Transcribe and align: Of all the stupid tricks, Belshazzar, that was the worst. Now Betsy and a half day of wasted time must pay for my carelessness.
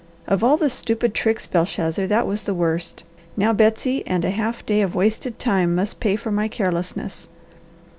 Of 0.25 0.43
all 0.43 0.57
the 0.57 0.71
stupid 0.71 1.13
tricks, 1.13 1.45
Belshazzar, 1.45 2.07
that 2.07 2.25
was 2.25 2.41
the 2.41 2.55
worst. 2.55 3.03
Now 3.37 3.53
Betsy 3.53 4.01
and 4.07 4.25
a 4.25 4.31
half 4.31 4.65
day 4.65 4.81
of 4.81 4.95
wasted 4.95 5.37
time 5.37 5.75
must 5.75 5.99
pay 5.99 6.15
for 6.15 6.31
my 6.31 6.47
carelessness. 6.47 7.29